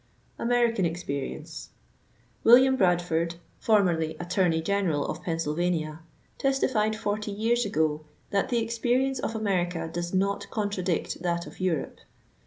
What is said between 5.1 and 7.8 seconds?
Pennsylvania, testified, forty years